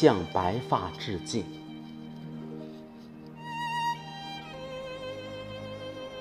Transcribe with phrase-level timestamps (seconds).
[0.00, 1.44] 向白发致敬。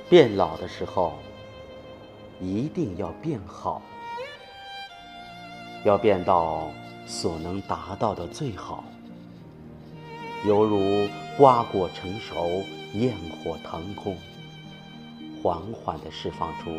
[0.09, 1.19] 变老的时候，
[2.41, 3.83] 一定要变好，
[5.85, 6.71] 要变到
[7.05, 8.83] 所能达到的最好，
[10.43, 11.07] 犹如
[11.37, 12.63] 瓜果成熟，
[12.95, 14.17] 焰火腾空，
[15.43, 16.71] 缓缓地释放出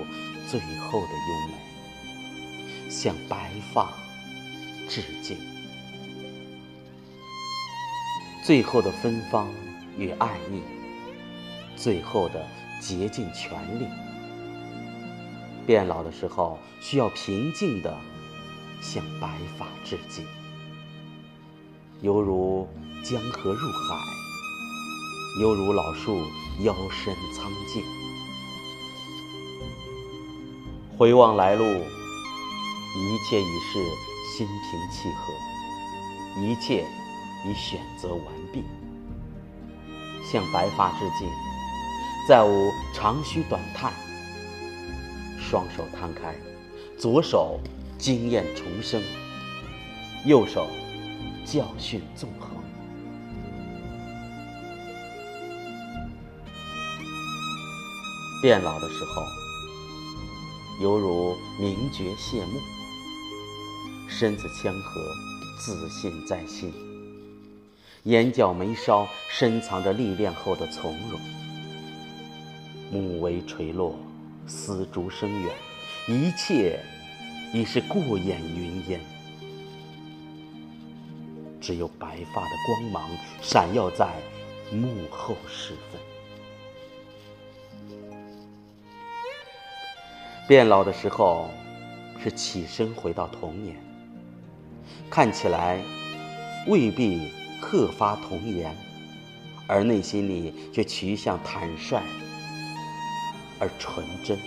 [0.49, 3.89] 最后的优美，向白发
[4.89, 5.58] 致敬。
[8.49, 9.47] 最后的芬芳
[9.99, 10.63] 与爱意，
[11.77, 12.43] 最后的。
[12.81, 13.87] 竭尽全力，
[15.67, 17.93] 变老的时候需要平静的
[18.81, 20.25] 向白发致敬，
[22.01, 22.69] 犹如
[23.03, 23.97] 江河入海，
[25.43, 26.17] 犹如老树
[26.63, 27.83] 腰身苍劲。
[30.97, 33.85] 回望来路，一切已是
[34.37, 36.87] 心平气和，一切
[37.47, 38.65] 已选择完毕，
[40.31, 41.29] 向白发致敬。
[42.29, 43.91] 再无长吁短叹，
[45.41, 46.35] 双手摊开，
[46.99, 47.59] 左手
[47.97, 49.03] 经验重生，
[50.27, 50.69] 右手
[51.47, 52.51] 教训纵横。
[58.43, 59.23] 变老的时候，
[60.83, 62.61] 犹如名爵谢幕，
[64.07, 65.01] 身子谦和，
[65.59, 66.71] 自信在心，
[68.05, 71.21] 眼角眉梢深藏着历练后的从容。
[72.91, 73.99] 暮微垂落，
[74.47, 75.55] 丝竹声远，
[76.09, 76.81] 一切
[77.53, 79.01] 已是过眼云烟。
[81.61, 83.11] 只有白发的光芒
[83.43, 84.09] 闪耀在
[84.73, 86.01] 幕后时分。
[90.47, 91.51] 变老的时候，
[92.23, 93.77] 是起身回到童年，
[95.11, 95.83] 看起来
[96.69, 98.77] 未必鹤发童颜，
[99.67, 102.03] 而内心里却趋向坦率。
[103.61, 104.39] 而纯真，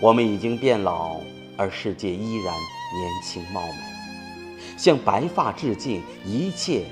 [0.00, 1.20] 我们已经变老，
[1.56, 4.76] 而世界依然年轻貌美。
[4.76, 6.84] 向白发致敬，一切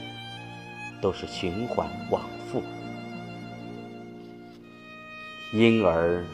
[1.01, 2.63] 都是循环往复。
[5.53, 6.25] 婴儿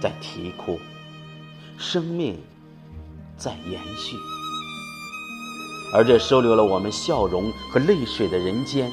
[0.00, 0.80] 在啼哭，
[1.78, 2.36] 生命
[3.38, 4.16] 在延续，
[5.92, 8.90] 而这收留了我们笑容和泪水的人间。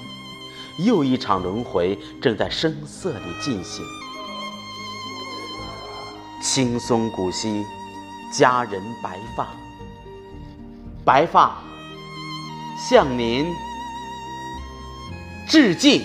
[0.85, 3.83] 又一场轮回正在声色里进行。
[6.41, 7.65] 青松古稀，
[8.31, 9.47] 佳人白发，
[11.03, 11.57] 白发
[12.77, 13.45] 向您
[15.47, 16.01] 致敬。